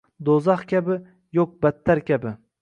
[0.29, 0.97] Do’zax kabi,
[1.39, 2.35] yo’q, battar kabi…